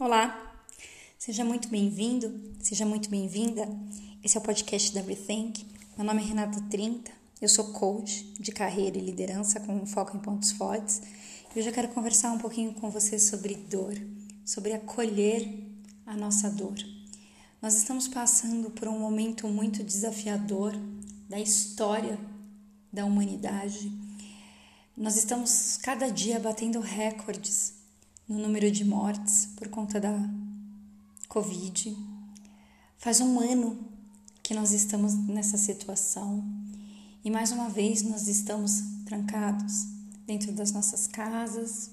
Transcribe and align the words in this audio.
Olá, 0.00 0.56
seja 1.18 1.44
muito 1.44 1.68
bem-vindo, 1.68 2.54
seja 2.58 2.86
muito 2.86 3.10
bem-vinda. 3.10 3.68
Esse 4.24 4.38
é 4.38 4.40
o 4.40 4.42
podcast 4.42 4.94
da 4.94 5.02
Rethink. 5.02 5.66
Meu 5.94 6.06
nome 6.06 6.22
é 6.22 6.24
Renata 6.24 6.58
Trinta, 6.70 7.10
eu 7.38 7.46
sou 7.46 7.66
coach 7.74 8.24
de 8.40 8.50
carreira 8.50 8.96
e 8.96 9.02
liderança 9.02 9.60
com 9.60 9.84
foco 9.84 10.16
em 10.16 10.20
pontos 10.20 10.52
fortes 10.52 11.02
e 11.54 11.58
hoje 11.58 11.68
eu 11.68 11.74
quero 11.74 11.88
conversar 11.88 12.32
um 12.32 12.38
pouquinho 12.38 12.72
com 12.72 12.90
você 12.90 13.18
sobre 13.18 13.54
dor, 13.54 13.92
sobre 14.42 14.72
acolher 14.72 15.46
a 16.06 16.16
nossa 16.16 16.48
dor. 16.48 16.78
Nós 17.60 17.74
estamos 17.74 18.08
passando 18.08 18.70
por 18.70 18.88
um 18.88 18.98
momento 18.98 19.46
muito 19.48 19.84
desafiador 19.84 20.72
da 21.28 21.38
história 21.38 22.18
da 22.90 23.04
humanidade. 23.04 23.92
Nós 24.96 25.16
estamos 25.16 25.76
cada 25.76 26.10
dia 26.10 26.40
batendo 26.40 26.80
recordes 26.80 27.78
no 28.30 28.38
número 28.38 28.70
de 28.70 28.84
mortes 28.84 29.46
conta 29.70 30.00
da 30.00 30.12
Covid. 31.28 31.96
Faz 32.98 33.20
um 33.20 33.38
ano 33.38 33.78
que 34.42 34.52
nós 34.52 34.72
estamos 34.72 35.14
nessa 35.14 35.56
situação 35.56 36.44
e 37.24 37.30
mais 37.30 37.52
uma 37.52 37.68
vez 37.68 38.02
nós 38.02 38.26
estamos 38.26 38.82
trancados 39.06 39.86
dentro 40.26 40.52
das 40.52 40.72
nossas 40.72 41.06
casas. 41.06 41.90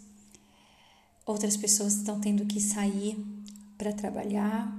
Outras 1.25 1.55
pessoas 1.55 1.93
estão 1.95 2.19
tendo 2.19 2.45
que 2.45 2.59
sair 2.59 3.17
para 3.77 3.93
trabalhar. 3.93 4.73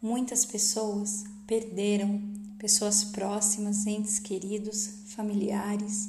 Muitas 0.00 0.44
pessoas 0.44 1.24
perderam 1.46 2.20
pessoas 2.58 3.02
próximas, 3.02 3.86
entes 3.86 4.18
queridos, 4.18 4.90
familiares, 5.06 6.08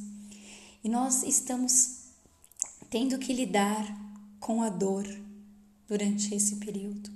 e 0.83 0.89
nós 0.89 1.23
estamos 1.23 2.09
tendo 2.89 3.17
que 3.17 3.33
lidar 3.33 3.85
com 4.39 4.61
a 4.61 4.69
dor 4.69 5.07
durante 5.87 6.33
esse 6.33 6.57
período. 6.57 7.09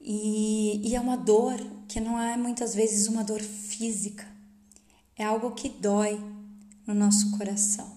E, 0.00 0.80
e, 0.88 0.94
é 0.94 1.00
uma 1.00 1.16
dor 1.16 1.58
que 1.88 1.98
não 2.00 2.20
é 2.20 2.36
muitas 2.36 2.74
vezes 2.74 3.08
uma 3.08 3.24
dor 3.24 3.40
física, 3.40 4.26
é 5.16 5.24
algo 5.24 5.52
que 5.52 5.68
dói 5.68 6.20
no 6.86 6.94
nosso 6.94 7.36
coração. 7.38 7.90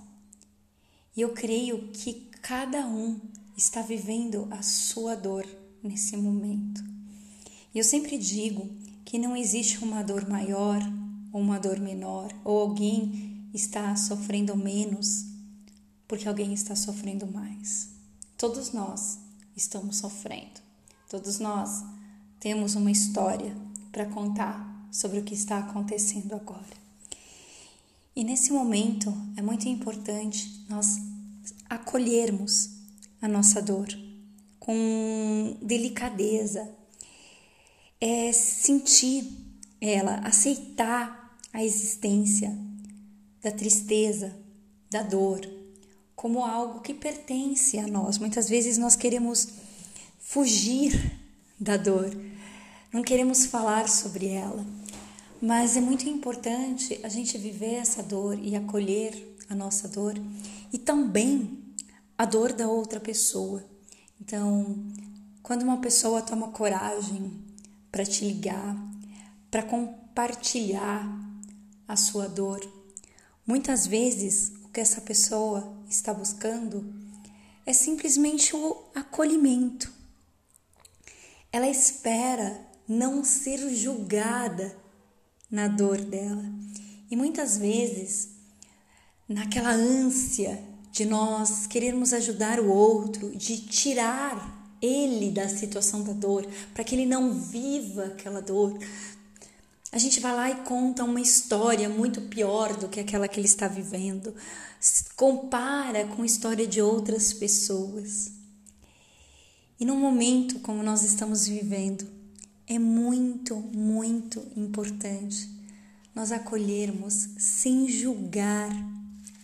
E 1.15 1.21
eu 1.21 1.33
creio 1.33 1.89
que 1.89 2.29
cada 2.41 2.87
um 2.87 3.19
está 3.57 3.81
vivendo 3.81 4.47
a 4.51 4.61
sua 4.61 5.15
dor 5.15 5.45
nesse 5.83 6.15
momento. 6.15 6.81
E 7.73 7.77
eu 7.77 7.83
sempre 7.83 8.17
digo 8.17 8.69
que 9.03 9.19
não 9.19 9.35
existe 9.35 9.83
uma 9.83 10.03
dor 10.03 10.29
maior 10.29 10.79
ou 11.33 11.41
uma 11.41 11.59
dor 11.59 11.79
menor, 11.79 12.33
ou 12.45 12.59
alguém 12.59 13.49
está 13.53 13.95
sofrendo 13.95 14.55
menos 14.55 15.25
porque 16.07 16.27
alguém 16.27 16.53
está 16.53 16.75
sofrendo 16.75 17.27
mais. 17.27 17.89
Todos 18.37 18.71
nós 18.71 19.17
estamos 19.55 19.97
sofrendo. 19.97 20.61
Todos 21.09 21.39
nós 21.39 21.83
temos 22.39 22.75
uma 22.75 22.91
história 22.91 23.57
para 23.91 24.05
contar 24.05 24.87
sobre 24.91 25.17
o 25.17 25.23
que 25.23 25.33
está 25.33 25.57
acontecendo 25.57 26.35
agora. 26.35 26.77
E 28.15 28.23
nesse 28.23 28.53
momento 28.53 29.11
é 29.35 29.41
muito 29.41 29.67
importante 29.67 30.63
nós 30.69 30.97
acolhermos 31.67 32.69
a 33.19 33.27
nossa 33.27 33.59
dor 33.59 33.87
com 34.59 35.57
delicadeza, 35.59 36.69
é 37.99 38.31
sentir 38.31 39.25
ela, 39.81 40.17
aceitar 40.17 41.35
a 41.51 41.63
existência 41.63 42.55
da 43.41 43.49
tristeza, 43.49 44.37
da 44.91 45.01
dor, 45.01 45.56
como 46.17 46.43
algo 46.43 46.81
que 46.81 46.95
pertence 46.95 47.77
a 47.77 47.85
nós. 47.85 48.17
Muitas 48.17 48.49
vezes 48.49 48.79
nós 48.79 48.95
queremos 48.95 49.49
fugir 50.19 51.15
da 51.59 51.77
dor, 51.77 52.09
não 52.91 53.03
queremos 53.03 53.45
falar 53.45 53.87
sobre 53.87 54.29
ela, 54.29 54.65
mas 55.39 55.77
é 55.77 55.79
muito 55.79 56.09
importante 56.09 56.99
a 57.03 57.07
gente 57.07 57.37
viver 57.37 57.75
essa 57.75 58.01
dor 58.01 58.37
e 58.39 58.55
acolher 58.55 59.37
a 59.47 59.53
nossa 59.53 59.87
dor 59.87 60.15
e 60.73 60.79
também 60.79 61.63
a 62.17 62.25
dor 62.25 62.51
da 62.51 62.67
outra 62.67 62.99
pessoa. 62.99 63.63
Então, 64.19 64.75
quando 65.43 65.61
uma 65.61 65.77
pessoa 65.77 66.23
toma 66.23 66.47
coragem 66.47 67.31
para 67.91 68.03
te 68.03 68.25
ligar, 68.25 68.75
para 69.51 69.61
compartilhar 69.61 71.07
a 71.87 71.95
sua 71.95 72.27
dor, 72.27 72.59
muitas 73.45 73.85
vezes 73.85 74.57
que 74.77 74.81
essa 74.81 75.01
pessoa 75.01 75.75
está 75.89 76.13
buscando 76.13 76.93
é 77.65 77.73
simplesmente 77.73 78.55
o 78.55 78.83
acolhimento. 78.93 79.91
Ela 81.51 81.67
espera 81.67 82.61
não 82.87 83.23
ser 83.23 83.57
julgada 83.73 84.77
na 85.49 85.67
dor 85.67 85.97
dela. 85.97 86.45
E 87.09 87.15
muitas 87.15 87.57
vezes, 87.57 88.29
naquela 89.27 89.71
ânsia 89.71 90.63
de 90.91 91.05
nós 91.05 91.65
querermos 91.65 92.13
ajudar 92.13 92.59
o 92.59 92.69
outro, 92.69 93.35
de 93.35 93.57
tirar 93.57 94.77
ele 94.79 95.31
da 95.31 95.49
situação 95.49 96.03
da 96.03 96.13
dor, 96.13 96.47
para 96.75 96.83
que 96.83 96.93
ele 96.93 97.07
não 97.07 97.33
viva 97.33 98.05
aquela 98.05 98.43
dor, 98.43 98.77
a 99.91 99.97
gente 99.97 100.19
vai 100.19 100.35
lá 100.35 100.49
e 100.49 100.55
conta 100.63 101.03
uma 101.03 101.21
história 101.21 101.87
muito 101.87 102.21
pior 102.23 102.75
do 102.75 102.89
que 102.89 102.99
aquela 102.99 103.27
que 103.27 103.39
ele 103.39 103.47
está 103.47 103.67
vivendo, 103.67 104.35
compara 105.15 106.05
com 106.07 106.23
a 106.23 106.25
história 106.25 106.67
de 106.67 106.81
outras 106.81 107.33
pessoas. 107.33 108.31
E 109.79 109.85
num 109.85 109.97
momento 109.97 110.59
como 110.59 110.83
nós 110.83 111.03
estamos 111.03 111.47
vivendo, 111.47 112.07
é 112.65 112.77
muito, 112.77 113.55
muito 113.55 114.43
importante 114.55 115.49
nós 116.13 116.31
acolhermos 116.31 117.29
sem 117.37 117.87
julgar 117.87 118.71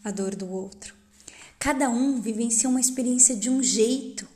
a 0.04 0.10
dor 0.10 0.36
do 0.36 0.50
outro. 0.50 0.96
Cada 1.60 1.88
um 1.88 2.20
vivencia 2.20 2.68
uma 2.68 2.82
experiência 2.82 3.36
de 3.36 3.48
um 3.48 3.62
jeito. 3.62 4.28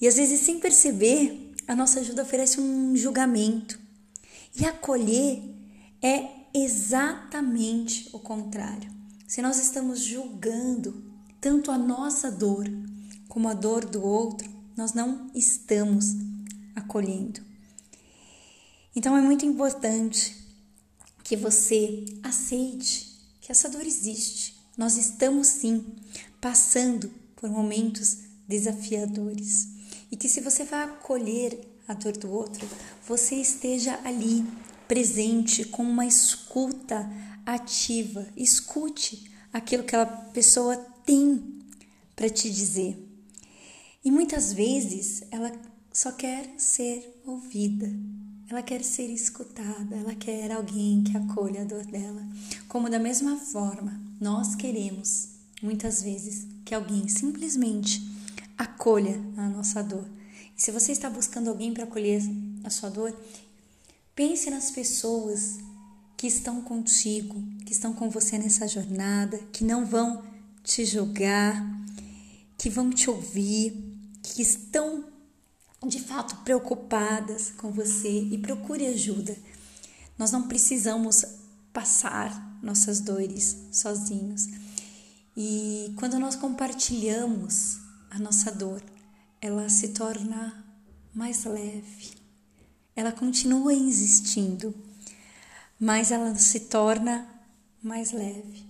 E 0.00 0.06
às 0.06 0.14
vezes, 0.14 0.40
sem 0.40 0.60
perceber, 0.60 1.52
a 1.66 1.74
nossa 1.74 1.98
ajuda 2.00 2.22
oferece 2.22 2.60
um 2.60 2.96
julgamento. 2.96 3.79
E 4.54 4.64
acolher 4.64 5.42
é 6.02 6.28
exatamente 6.52 8.08
o 8.12 8.18
contrário. 8.18 8.90
Se 9.26 9.40
nós 9.40 9.58
estamos 9.58 10.00
julgando 10.00 11.04
tanto 11.40 11.70
a 11.70 11.78
nossa 11.78 12.30
dor 12.30 12.66
como 13.28 13.48
a 13.48 13.54
dor 13.54 13.84
do 13.84 14.04
outro, 14.04 14.50
nós 14.76 14.92
não 14.92 15.30
estamos 15.34 16.16
acolhendo. 16.74 17.40
Então 18.94 19.16
é 19.16 19.20
muito 19.20 19.46
importante 19.46 20.36
que 21.22 21.36
você 21.36 22.04
aceite 22.22 23.08
que 23.40 23.52
essa 23.52 23.68
dor 23.68 23.86
existe. 23.86 24.56
Nós 24.76 24.96
estamos 24.96 25.46
sim 25.46 25.84
passando 26.40 27.10
por 27.36 27.48
momentos 27.48 28.18
desafiadores 28.48 29.68
e 30.10 30.16
que 30.16 30.28
se 30.28 30.40
você 30.40 30.64
vai 30.64 30.82
acolher 30.84 31.69
a 31.90 31.94
dor 31.94 32.16
do 32.16 32.30
outro, 32.30 32.66
você 33.06 33.34
esteja 33.36 33.98
ali, 34.04 34.44
presente, 34.86 35.64
com 35.64 35.82
uma 35.82 36.06
escuta 36.06 37.10
ativa. 37.44 38.26
Escute 38.36 39.28
aquilo 39.52 39.82
que 39.82 39.96
a 39.96 40.06
pessoa 40.06 40.76
tem 41.04 41.58
para 42.14 42.30
te 42.30 42.48
dizer. 42.48 42.96
E 44.04 44.10
muitas 44.10 44.52
vezes 44.52 45.24
ela 45.32 45.50
só 45.92 46.12
quer 46.12 46.54
ser 46.56 47.20
ouvida, 47.26 47.92
ela 48.48 48.62
quer 48.62 48.84
ser 48.84 49.10
escutada, 49.10 49.96
ela 49.96 50.14
quer 50.14 50.52
alguém 50.52 51.02
que 51.02 51.16
acolha 51.16 51.62
a 51.62 51.64
dor 51.64 51.84
dela. 51.84 52.24
Como 52.68 52.88
da 52.88 52.98
mesma 52.98 53.36
forma, 53.36 54.00
nós 54.20 54.54
queremos 54.54 55.30
muitas 55.60 56.02
vezes 56.02 56.46
que 56.64 56.74
alguém 56.74 57.08
simplesmente 57.08 58.00
acolha 58.56 59.20
a 59.36 59.48
nossa 59.48 59.82
dor 59.82 60.06
se 60.60 60.70
você 60.70 60.92
está 60.92 61.08
buscando 61.08 61.48
alguém 61.48 61.72
para 61.72 61.84
acolher 61.84 62.20
a 62.62 62.68
sua 62.68 62.90
dor, 62.90 63.18
pense 64.14 64.50
nas 64.50 64.70
pessoas 64.70 65.58
que 66.18 66.26
estão 66.26 66.60
contigo, 66.60 67.42
que 67.64 67.72
estão 67.72 67.94
com 67.94 68.10
você 68.10 68.36
nessa 68.36 68.68
jornada, 68.68 69.38
que 69.54 69.64
não 69.64 69.86
vão 69.86 70.22
te 70.62 70.84
julgar, 70.84 71.64
que 72.58 72.68
vão 72.68 72.90
te 72.90 73.08
ouvir, 73.08 73.72
que 74.22 74.42
estão 74.42 75.02
de 75.86 75.98
fato 75.98 76.36
preocupadas 76.44 77.52
com 77.56 77.70
você 77.70 78.24
e 78.24 78.36
procure 78.36 78.86
ajuda. 78.86 79.34
Nós 80.18 80.30
não 80.30 80.46
precisamos 80.46 81.24
passar 81.72 82.60
nossas 82.62 83.00
dores 83.00 83.56
sozinhos. 83.72 84.46
E 85.34 85.94
quando 85.96 86.18
nós 86.18 86.36
compartilhamos 86.36 87.78
a 88.10 88.18
nossa 88.18 88.52
dor, 88.52 88.82
ela 89.40 89.68
se 89.68 89.88
torna 89.88 90.64
mais 91.14 91.44
leve. 91.44 92.12
Ela 92.94 93.12
continua 93.12 93.72
existindo, 93.72 94.74
mas 95.78 96.10
ela 96.10 96.34
se 96.34 96.60
torna 96.60 97.26
mais 97.82 98.12
leve. 98.12 98.64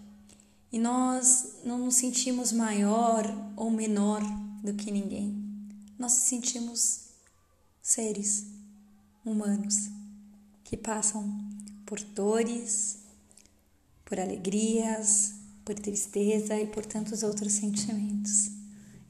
E 0.72 0.78
nós 0.78 1.56
não 1.64 1.78
nos 1.78 1.96
sentimos 1.96 2.52
maior 2.52 3.24
ou 3.56 3.70
menor 3.70 4.22
do 4.62 4.74
que 4.74 4.90
ninguém. 4.90 5.38
nós 5.98 6.12
sentimos 6.12 7.08
seres 7.82 8.46
humanos 9.24 9.90
que 10.64 10.76
passam 10.76 11.28
por 11.84 12.00
dores, 12.00 13.00
por 14.04 14.18
alegrias, 14.20 15.34
por 15.64 15.74
tristeza 15.74 16.58
e 16.58 16.66
por 16.68 16.86
tantos 16.86 17.22
outros 17.22 17.54
sentimentos. 17.54 18.50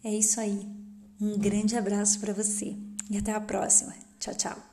É 0.02 0.12
isso 0.12 0.40
aí. 0.40 0.79
Um 1.20 1.38
grande 1.38 1.76
abraço 1.76 2.18
para 2.18 2.32
você 2.32 2.76
e 3.10 3.18
até 3.18 3.32
a 3.32 3.40
próxima. 3.40 3.94
Tchau, 4.18 4.34
tchau. 4.34 4.69